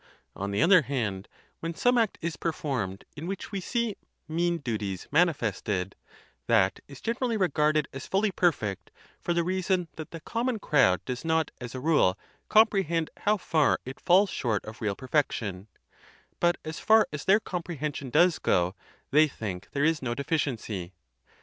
On 0.35 0.49
the 0.49 0.63
other 0.63 0.81
hand, 0.81 1.27
when 1.59 1.75
some 1.75 1.95
act 1.95 2.17
is 2.21 2.35
performed 2.35 3.05
in 3.15 3.27
which 3.27 3.51
we 3.51 3.61
see 3.61 3.97
mean" 4.27 4.57
duties 4.57 5.07
manifested, 5.11 5.95
that 6.47 6.79
is 6.87 7.01
generally 7.01 7.37
regarded 7.37 7.87
as 7.93 8.07
fully 8.07 8.31
perfect, 8.31 8.89
for 9.19 9.31
the 9.35 9.43
reason 9.43 9.89
that 9.97 10.09
the 10.09 10.19
common 10.19 10.57
crowd 10.57 11.05
does 11.05 11.23
not, 11.23 11.51
as 11.61 11.75
a 11.75 11.79
rule, 11.79 12.17
comprehend 12.49 13.11
how 13.15 13.37
far 13.37 13.79
it 13.85 13.99
falls 13.99 14.31
shortof 14.31 14.81
real 14.81 14.95
perfection; 14.95 15.67
but 16.39 16.57
as 16.65 16.79
far 16.79 17.07
as 17.13 17.25
their 17.25 17.39
comprehension 17.39 18.09
does 18.09 18.39
go, 18.39 18.73
they 19.11 19.27
think 19.27 19.67
there 19.71 19.85
is 19.85 20.01
no 20.01 20.15
deficiency. 20.15 20.93